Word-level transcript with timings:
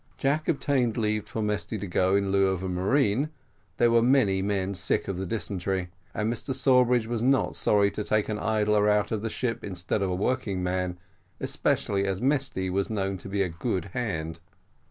Jack 0.17 0.47
obtained 0.47 0.97
leave 0.97 1.27
for 1.27 1.43
Mesty 1.43 1.77
to 1.77 1.85
go 1.85 2.15
in 2.15 2.31
lieu 2.31 2.47
of 2.47 2.63
a 2.63 2.67
marine: 2.67 3.29
there 3.77 3.91
were 3.91 4.01
many 4.01 4.41
men 4.41 4.73
sick 4.73 5.07
of 5.07 5.17
the 5.17 5.27
dysentery, 5.27 5.89
and 6.15 6.33
Mr 6.33 6.55
Sawbridge 6.55 7.05
was 7.05 7.21
not 7.21 7.55
sorry 7.55 7.91
to 7.91 8.03
take 8.03 8.27
an 8.27 8.39
idler 8.39 8.89
out 8.89 9.11
of 9.11 9.21
the 9.21 9.29
ship 9.29 9.63
instead 9.63 10.01
of 10.01 10.09
a 10.09 10.15
working 10.15 10.63
man, 10.63 10.97
especially 11.39 12.07
as 12.07 12.19
Mesty 12.19 12.67
was 12.67 12.89
known 12.89 13.19
to 13.19 13.29
be 13.29 13.43
a 13.43 13.49
good 13.49 13.91
hand. 13.93 14.39